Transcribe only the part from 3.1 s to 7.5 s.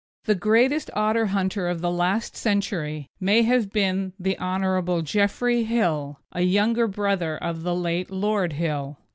may have been the Hon. Geoffrey Hill, a younger brother